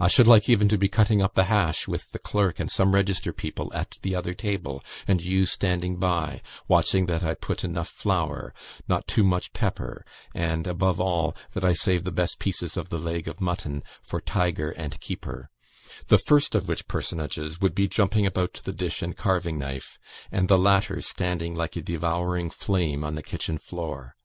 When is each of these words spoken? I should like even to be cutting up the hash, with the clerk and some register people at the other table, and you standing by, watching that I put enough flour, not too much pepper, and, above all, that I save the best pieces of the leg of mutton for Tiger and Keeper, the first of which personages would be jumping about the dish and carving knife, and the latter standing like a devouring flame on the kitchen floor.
I 0.00 0.08
should 0.08 0.26
like 0.26 0.48
even 0.48 0.68
to 0.70 0.76
be 0.76 0.88
cutting 0.88 1.22
up 1.22 1.34
the 1.34 1.44
hash, 1.44 1.86
with 1.86 2.10
the 2.10 2.18
clerk 2.18 2.58
and 2.58 2.68
some 2.68 2.92
register 2.92 3.32
people 3.32 3.72
at 3.72 3.98
the 4.02 4.16
other 4.16 4.34
table, 4.34 4.82
and 5.06 5.22
you 5.22 5.46
standing 5.46 5.96
by, 5.96 6.42
watching 6.66 7.06
that 7.06 7.22
I 7.22 7.34
put 7.34 7.62
enough 7.62 7.86
flour, 7.88 8.52
not 8.88 9.06
too 9.06 9.22
much 9.22 9.52
pepper, 9.52 10.04
and, 10.34 10.66
above 10.66 10.98
all, 10.98 11.36
that 11.52 11.64
I 11.64 11.72
save 11.72 12.02
the 12.02 12.10
best 12.10 12.40
pieces 12.40 12.76
of 12.76 12.88
the 12.88 12.98
leg 12.98 13.28
of 13.28 13.40
mutton 13.40 13.84
for 14.02 14.20
Tiger 14.20 14.72
and 14.72 15.00
Keeper, 15.00 15.50
the 16.08 16.18
first 16.18 16.56
of 16.56 16.66
which 16.66 16.88
personages 16.88 17.60
would 17.60 17.76
be 17.76 17.86
jumping 17.86 18.26
about 18.26 18.60
the 18.64 18.72
dish 18.72 19.02
and 19.02 19.16
carving 19.16 19.56
knife, 19.56 20.00
and 20.32 20.48
the 20.48 20.58
latter 20.58 21.00
standing 21.00 21.54
like 21.54 21.76
a 21.76 21.80
devouring 21.80 22.50
flame 22.50 23.04
on 23.04 23.14
the 23.14 23.22
kitchen 23.22 23.56
floor. 23.56 24.16